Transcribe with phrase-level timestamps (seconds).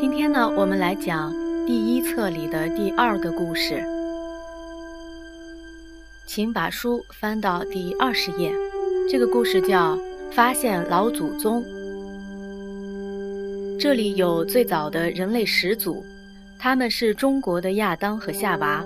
[0.00, 1.34] 今天呢，我们来讲
[1.66, 3.82] 第一册里的第二个故事。
[6.24, 8.52] 请把书翻到第二十页。
[9.10, 9.96] 这个故事叫
[10.30, 11.64] 《发现老祖宗》。
[13.76, 16.06] 这里有最早的人类始祖，
[16.60, 18.84] 他们是中国的亚当和夏娃。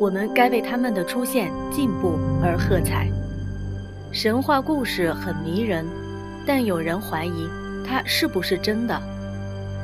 [0.00, 3.08] 我们该为他们的出现、进步而喝彩。
[4.10, 5.86] 神话故事很迷人，
[6.44, 7.48] 但有人怀疑
[7.86, 9.00] 它是不是真的。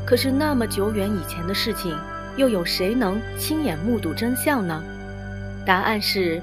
[0.06, 1.96] 可是那么久远以前的事情，
[2.36, 4.82] 又有谁能亲眼目睹真相呢？
[5.66, 6.42] 答案是，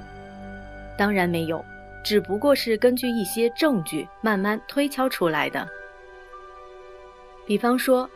[0.97, 1.63] 当然没有，
[2.03, 5.67] 只不过是根据一些证据慢慢推敲出来的。
[7.45, 8.09] 比方说。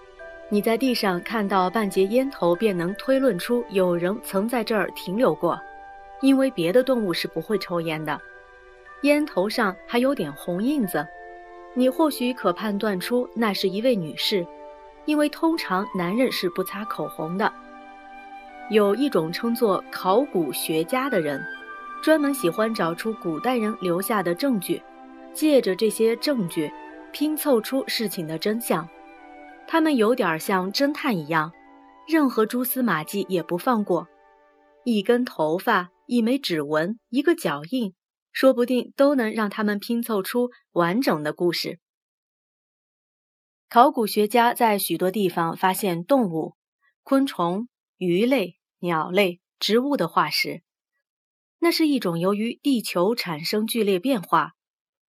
[0.47, 5.59] 你在地上看到半截烟头，便能推论出有人曾在这儿停留过，
[6.21, 8.21] 因为别的动物是不会抽烟的。
[9.01, 11.03] 烟头上还有点红印子，
[11.73, 14.45] 你或许可判断出那是一位女士，
[15.05, 17.51] 因为通常男人是不擦口红的。
[18.69, 21.43] 有一种称作考古学家的人，
[22.01, 24.81] 专门喜欢找出古代人留下的证据，
[25.33, 26.71] 借着这些证据，
[27.11, 28.87] 拼凑出事情的真相。
[29.67, 31.51] 他们有点像侦探一样，
[32.07, 34.07] 任何蛛丝马迹也不放过。
[34.83, 37.93] 一根头发、一枚指纹、一个脚印，
[38.31, 41.79] 说不定都能让他们拼凑出完整的故事。
[43.75, 46.53] 考古学家在许多地方发现动物、
[47.03, 50.63] 昆虫、鱼类、鸟类、植物的化石，
[51.59, 54.53] 那是一种由于地球产生剧烈变化，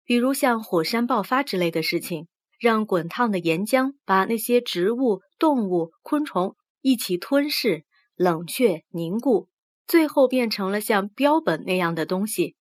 [0.05, 2.29] 比如像火山爆发之类的事情。
[2.57, 7.83] 让滚烫的岩浆把那些植物、动物、昆虫一起吞噬、
[8.15, 9.49] 冷却、凝固，
[9.85, 12.55] 最后变成了像标本那样的东西。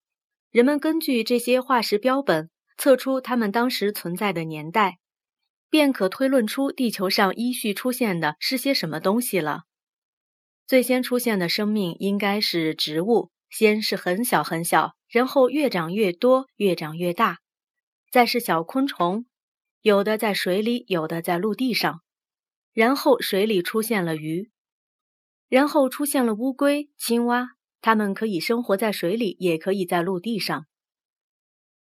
[0.51, 4.99] 人们根据这些化石标本测出它们当时存在的年代，
[5.73, 9.63] 便可推论出地球上依序出现的是些什么东西了。
[10.67, 17.39] 最先出现的生命应该是植物，先是很小很小，然后越长越多，越长越大，
[18.11, 19.25] 再是小昆虫。
[19.81, 22.03] 有的在水里，有的在陆地上，
[22.75, 24.51] 然后水里出现了鱼，
[25.49, 30.67] 然后出现了乌龟、青蛙，它们可以生活在水里，也可以在陆地上。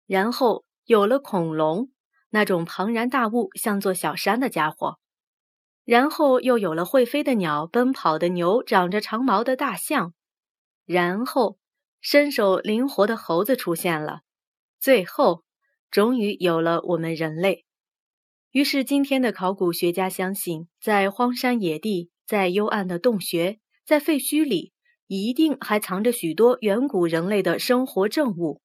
[0.07, 1.91] 然后有了恐龙，
[2.38, 5.00] 那种庞然大物，像座小山的家伙。
[5.84, 10.14] 然后又有了会飞的鸟、奔跑的牛、长着长毛的大象。
[10.86, 11.58] 然后
[12.00, 14.20] 身手灵活的猴子出现了。
[14.80, 15.46] 最后，
[15.90, 17.66] 终于有了我们人类。
[18.52, 24.74] 于是，今天的考古学家相信，在荒山野地，在幽暗的洞穴，在废墟里，
[25.08, 28.62] 一定还藏着许多远古人类的生活证物。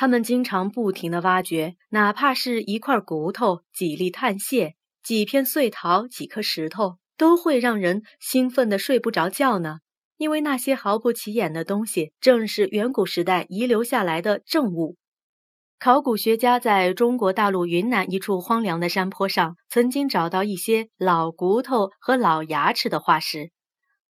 [0.00, 9.80] 他们经常不停地挖掘，哪怕是一块骨头、几粒碳屑、几片碎陶、几颗石头，都会让人兴奋得睡不着觉呢。
[10.16, 14.96] 因为那些毫不起眼的东西，正是远古时代遗留下来的证物。
[15.78, 23.50] 考古学家在中国大陆云南一处荒凉的山坡上，曾经找到一些老骨头和老牙齿的化石，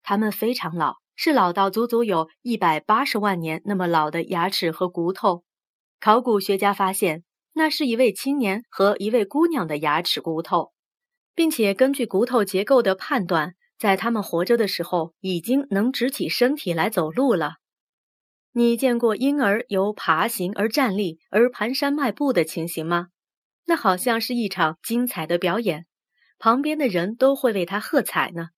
[0.04, 5.44] 它们非常老，是老到足足有一百八十万年那么老的牙齿和骨头。
[6.00, 7.24] 考古学家发现，
[7.54, 10.72] 那是一位青年和一位姑娘的牙齿骨头，
[11.36, 17.56] 并且根据骨头结构的判断，在他们活着的时候已经能直起身体来走路了。
[18.54, 23.10] 你见过婴儿由爬行而站立而蹒跚迈步的情形吗？
[23.66, 25.86] 那好像是一场精彩的表演，
[26.40, 28.50] 旁边的人都会为他喝彩呢。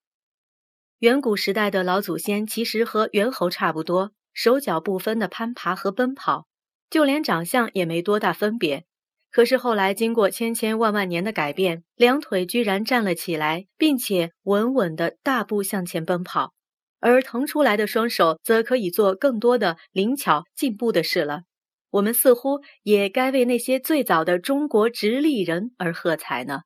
[1.00, 6.48] 远古时代的老祖先其实和猿猴差不多，手脚不分的攀爬和奔跑，
[6.92, 8.86] 就连长相也没多大分别。
[9.32, 16.52] 可是后来经过千千万万年的改变，两腿居然站了起来，并且稳稳地大步向前奔跑。
[17.00, 21.44] 而腾出来的双手则可以做更多的灵巧进步的事了。
[21.92, 26.62] 我们似乎也该为那些最早的中国直立人而喝彩呢。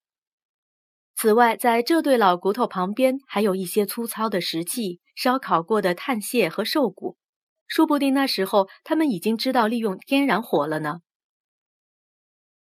[1.16, 7.16] 此外，在这对老骨头旁边还有一些粗糙的石器、烧烤过的碳屑和兽骨，
[7.68, 11.00] 说不定那时候他们已经知道利用天然火了呢。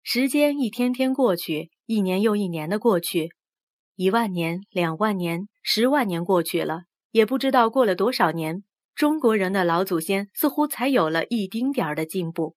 [0.03, 3.31] 时间一天天过去，一年又一年的过去，
[3.97, 6.83] 一万年、两万年、十万年过去了。
[7.11, 8.63] 也不知道过了多少年，
[8.95, 12.57] 中国人的老祖先似乎才有了一丁点儿的进步。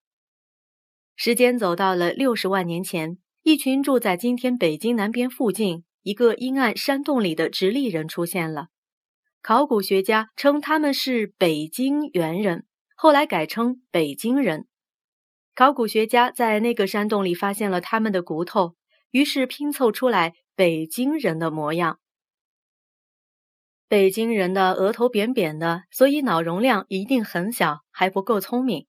[1.16, 8.68] 时间走到了六十万年前，一群住在今天北京南边附近一个阴暗山洞里的直立人出现了。
[9.42, 12.66] 考古学家称他们是北京猿人，
[12.96, 14.68] 后来改称北京人。
[15.56, 18.76] 考古学家在那个山洞里发现了他们的骨头，
[19.12, 22.00] 于是拼凑出来北京人的模样。
[23.88, 28.88] 北京人的额头扁扁的，所以脑容量一定很小，还不够聪明。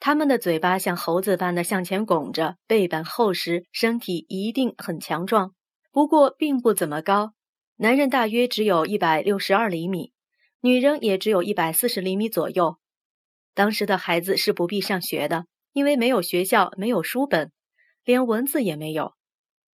[0.00, 5.54] 他们的嘴巴像猴子般的向前拱着，背板厚实，身体一定很强壮，
[5.92, 7.34] 不过并不怎么高。
[7.76, 10.12] 男人大约只有一百六十二厘米，
[10.60, 12.78] 女人也只有一百四十厘米左右。
[13.52, 17.50] 当时的孩子是不必上学的，因为没有学校，没有书本，
[18.04, 19.14] 连文字也没有。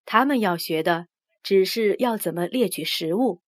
[0.06, 1.07] 他们要学的
[1.44, 3.42] 只是要怎么猎取食物。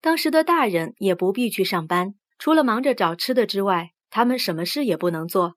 [0.00, 5.54] 当时的大人也不必去上班，除了忙着找吃的之外，他们什么事也不能做。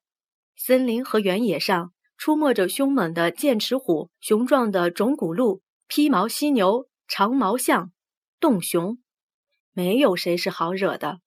[0.55, 7.91] 森林和原野上出没着凶猛的剑齿虎、雄壮的种骨鹿、披毛犀牛、长毛象、
[8.39, 8.97] 洞熊，
[9.71, 11.19] 没有谁是好惹的。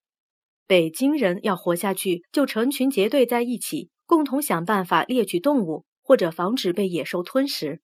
[0.66, 7.80] 北京人要活下去，就成群结队在一起，共同想办法猎取动物，或者防止被野兽吞食。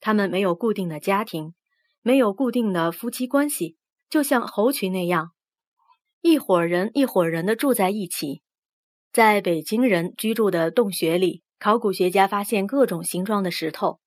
[0.00, 1.54] 他们没有固定的家庭，
[2.02, 3.76] 没有固定的夫妻关系。
[4.10, 5.30] 就像猴群那样，
[6.20, 8.42] 一伙人一伙人的住在一起。
[9.10, 14.00] 在北京人居住的洞穴里，考古学家发现各种形状的石头，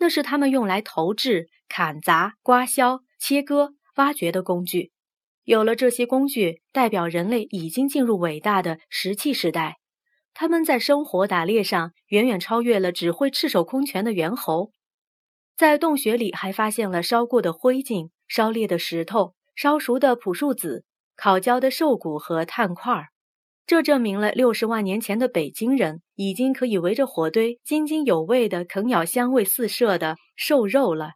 [0.00, 4.90] 那是他们用来投掷、砍砸、刮削、切割、挖掘的工具。
[5.44, 9.78] 有了这些工具，代表人类已经进入伟大的石器时代。
[10.34, 14.72] 他们在生活、打猎上远远超越了只会赤手空拳的猿猴。
[15.56, 19.34] 在洞穴里还发现了烧过的灰烬、烧裂的石头。
[19.56, 20.84] 烧熟的朴树籽、
[21.16, 23.08] 烤焦的兽骨和炭块儿，
[23.70, 31.12] 这证明了六十万年前的北京人已经可以围着火堆津津有味地啃咬香味四射的瘦肉了。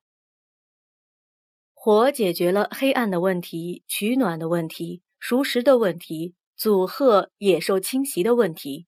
[1.73, 8.87] 火解决了黑暗的问题、取暖的问题、熟食的问题、阻吓野兽侵袭的问题。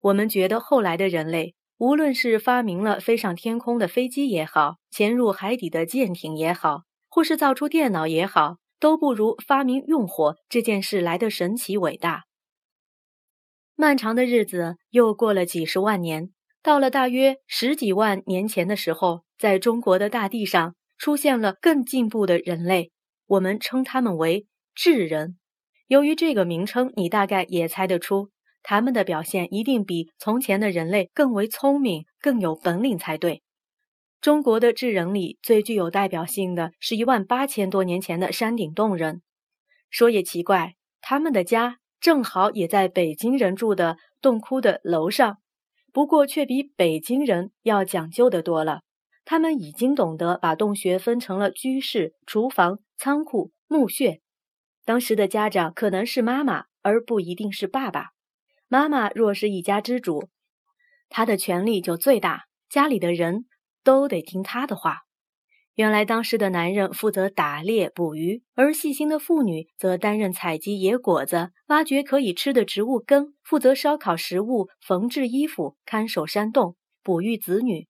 [0.00, 8.56] 我们觉得后来的人类，无论是发明了飞上天空的飞机也好，潜入海底的舰艇也好，或是造出电脑也好。
[8.80, 12.27] 都不如发明用火这件事来的神奇伟大。
[13.80, 16.32] 漫长的日子又过了几十万年，
[16.64, 22.90] 到了大约十几万年前的时候，在中国的大地上出现了更进步的人类，
[23.28, 25.38] 我们称他们为智人。
[25.86, 28.30] 由于这个名称，你大概也猜得出，
[28.64, 33.44] 他们的表现一定比从前的人类更为聪明、更有本领才对。
[34.20, 39.22] 中国的智人里最具有代表性的是一万八千多年前的山顶洞人。
[39.88, 45.38] 说也奇怪，他们的家正好也在北京人住的洞窟的楼上，
[45.92, 48.82] 不过却比北京人要讲究的多了。
[49.24, 54.20] 他们已经懂得把洞穴分成了居室、厨房、仓库、墓穴。
[54.84, 58.10] 当时的家长可能是妈妈，而不一定是爸爸。
[58.68, 60.28] 妈妈若是一家之主，
[61.08, 63.46] 她的权力就最大，家里的人。
[63.84, 65.07] 都得听他的话。
[65.78, 77.86] 原来当时的男人负责打猎捕鱼，而细心的妇女则担任采集野果子、挖掘可以吃的植物根，负责烧烤食物、缝制衣服、看守山洞、哺育子女。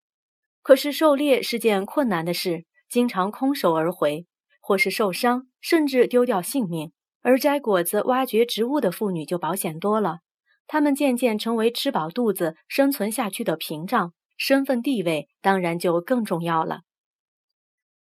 [0.62, 4.26] 可是狩猎是件困难的事，经常空手而回，
[4.60, 6.92] 或是受伤，甚至丢掉性命。
[7.22, 10.18] 而摘果子、挖掘植物的妇女就保险多了，
[10.66, 14.12] 她们渐渐成为吃饱肚子、生存下去的屏障。
[14.36, 16.82] 身份地位当然就更重要了。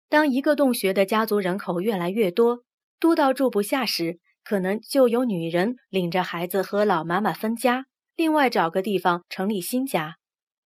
[0.10, 2.64] 当一个洞穴的家族人口越来越多，
[3.00, 7.86] 多到住不下时，可能就有女人领着孩子和老妈妈分家，
[8.16, 10.18] 另外找个地方成立新家。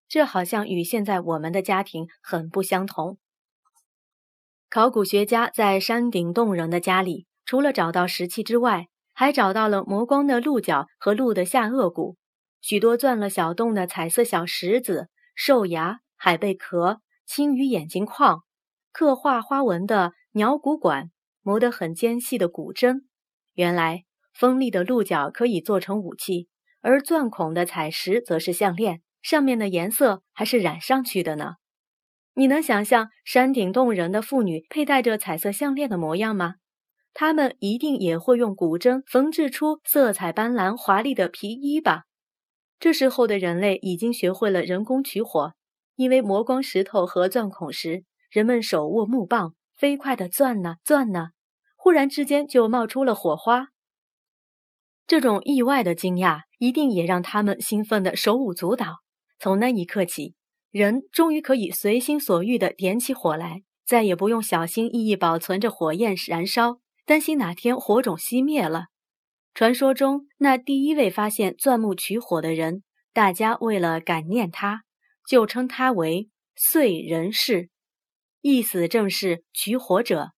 [0.09, 3.19] 这好像与现在我们的家庭很不相同。
[4.71, 12.17] 考古学家在山顶洞人的家里，除了找到石器之外，还找到了磨光的鹿角和鹿的下颚骨，
[12.61, 15.09] 许多钻了小洞的彩色小石子。
[15.35, 18.45] 兽牙、海贝壳、青鱼眼睛框、
[18.93, 23.09] 刻画花纹的鸟骨管、磨得很尖细的骨针。
[23.55, 26.49] 原来锋利的鹿角可以做成武器，
[26.81, 31.55] 而钻孔的彩石则是项链，上面的颜色还是染上去的呢。
[32.35, 36.55] 你能想象山顶洞人的妇女佩戴着彩色项链的模样吗？
[37.13, 42.05] 她们一定也会用骨针缝制出色彩斑斓、华丽的皮衣吧。
[42.81, 45.53] 这时候的人类已经学会了人工取火，
[45.95, 51.33] 因为磨光石头和钻孔时，人们手握木棒，飞快地钻呢钻呢，
[51.77, 53.67] 忽然之间就冒出了火花。
[55.07, 59.01] 这种意外的惊讶，一定也让他们兴奋得手舞足蹈。
[59.39, 60.35] 从那一刻起，
[60.71, 68.87] 人终于可以随心所欲地点起火来，再也不用小心翼翼保存着火焰燃烧，担心哪天火种熄灭了。
[69.53, 74.85] 传说中，那第一位发现钻木取火的人，大家为了感念他，
[75.29, 77.69] 就称他为燧人氏。
[78.43, 80.33] 一死正是取火者。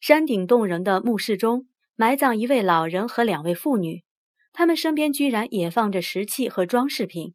[0.00, 4.04] 山顶洞人的墓室中埋葬一位老人和两位妇女，
[4.52, 7.34] 他们身边居然也放着石器和装饰品，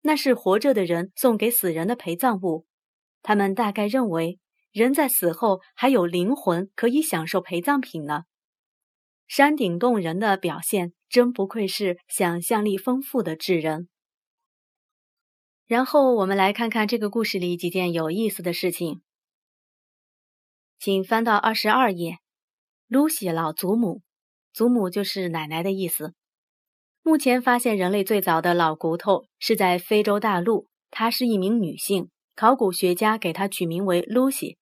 [0.00, 2.64] 那是活着的人送给死人的陪葬物。
[3.22, 4.38] 他们大概认为
[4.72, 8.22] 人在死后还有灵魂，可以享受陪葬品呢。
[9.28, 13.90] 山顶洞人的表现真不愧是想象力丰富的智人。
[15.66, 19.02] 然后我们来看看这个故事里几件有意思的事情。
[20.80, 22.20] 请翻到二十二页。
[22.88, 24.00] 露西老祖母，
[24.50, 26.14] 祖母就是奶奶的意思。
[27.02, 34.56] 目前发现人类最早的老骨头是在非洲大陆，她是一名女性，考古学家给她取名为露西。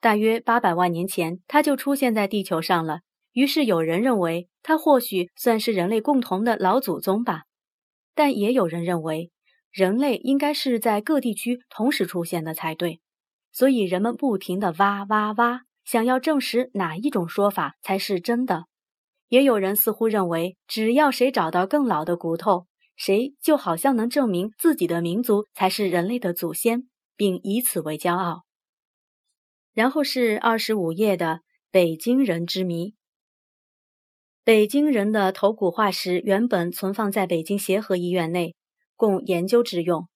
[0.00, 3.00] 大约八百万年前，她就出现在地球上了。
[3.32, 7.42] 于是有人认为她或许算是人类共同的老祖宗吧，
[8.14, 9.30] 但也有人认为。
[9.70, 13.00] 人类应该是在各地区同时出现的才对，
[13.58, 18.66] 所以人们不停地挖挖挖，想要证实哪一种说法才是真的。
[19.26, 28.44] 也有人似乎认为，只要谁找到更老的骨头，谁就好像能证明自己的民族才是人类的祖先，并以此为骄傲。
[29.74, 31.40] 然后是二十五页的
[31.72, 32.94] 北京人之谜。
[34.44, 38.54] 北京人的头骨化石原本存放在北京协和医院内。
[38.94, 40.06] 供研究之用。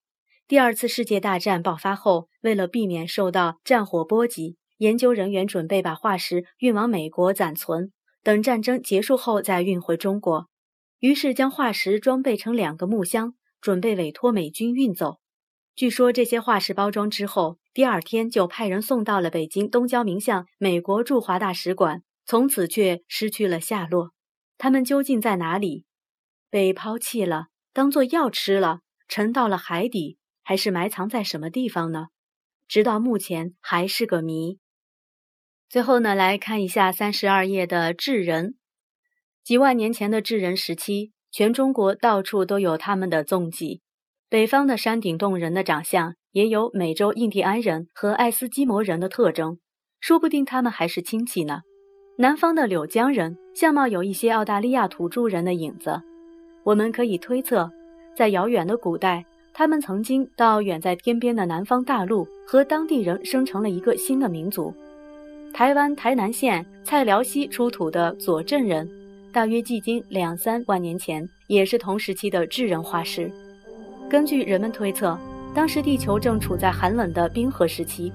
[0.52, 7.90] 第二次世界大战爆发后，为了避免受到战火波及，研究人员准备把化石运往美国暂存，
[8.23, 10.50] 等战争结束后再运回中国。
[10.99, 13.32] 于是将化石装备成两个木箱，
[13.62, 15.21] 准备委托美军运走。
[15.75, 24.11] 据说这些化石包装之后，第二天就派人送到了北京东交民巷美国驻华大使馆，从此却失去了下落。
[24.59, 25.87] 他们究竟在哪里？
[26.50, 27.47] 被抛弃了？
[27.73, 32.06] 当做药吃了，沉到了海底，还是埋藏在什么地方呢？
[32.68, 34.58] 直到目前还是个谜。
[35.68, 38.56] 最后呢，来看一下三十二页的智人。
[39.42, 43.80] 几万年前的智人时期，全中国到处都有他们的踪迹。
[44.28, 49.58] 北方的山顶洞人的长相也有美洲印第安人和爱斯基摩人的特征，
[50.00, 51.61] 说不定他们还是亲戚呢。
[52.18, 56.02] 南方的柳江人相貌有一些澳大利亚土著人的影子。
[56.64, 57.70] 我们可以推测，
[58.16, 64.75] 在遥远的古代，他们曾经到远在天边的南方大陆，和当地人生成了一个新的民族。
[65.52, 68.88] 台湾台南县蔡寮溪出土的左镇人，
[69.30, 73.30] 大约距今两三万年前，也是同时期的智人化石。
[74.09, 75.18] 根据人们推测，
[75.54, 78.11] 当时地球正处在寒冷的冰河时期，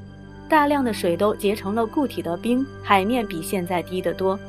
[0.50, 4.40] 大量的水都结成了固体的冰，海面比现在低得多。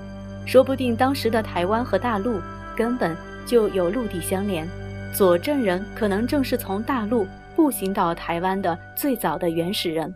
[0.46, 2.40] 说不定当时的台湾和大陆
[2.76, 3.14] 根本。
[3.48, 4.68] 就有陆地相连，
[5.12, 10.14] 左镇人可能正是从大陆步行到台湾的最早的原始人。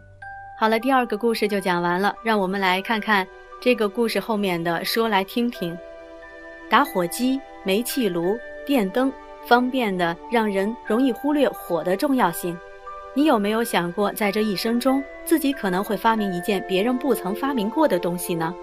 [0.59, 3.27] 好了，第二个故事就讲完了，让我们来看看
[3.61, 5.77] 这个故事后面的说来听听。
[6.71, 9.13] 打火机、煤气炉、电灯，
[9.47, 12.57] 方便的让人容易忽略火的重要性。
[13.15, 18.55] 你有没有想过，在这一生中，自己可能会发明一件别人不曾发明过的东西呢？